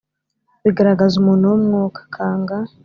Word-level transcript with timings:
bigaragaza 0.63 1.13
umuntu 1.17 1.43
w’umwuka; 1.51 1.99
kangha, 2.13 2.57